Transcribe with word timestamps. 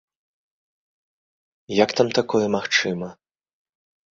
Як 1.83 1.89
там 1.99 2.07
такое 2.19 2.43
магчыма?! 2.57 3.07